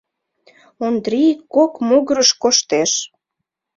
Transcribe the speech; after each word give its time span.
Ондрий 0.85 1.31
кок 1.53 1.73
могырыш 1.87 2.29
коштеш. 2.41 2.91